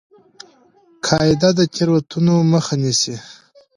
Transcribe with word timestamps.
قاعده 1.05 1.49
د 1.57 1.59
تېروتنو 1.73 2.35
مخه 2.53 2.73
نیسي. 2.81 3.15